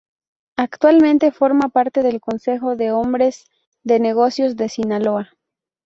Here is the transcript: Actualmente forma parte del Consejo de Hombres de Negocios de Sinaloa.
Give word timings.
Actualmente 0.57 1.31
forma 1.31 1.69
parte 1.69 2.01
del 2.01 2.19
Consejo 2.21 2.75
de 2.75 2.91
Hombres 2.91 3.45
de 3.83 3.99
Negocios 3.99 4.55
de 4.55 4.67
Sinaloa. 4.67 5.29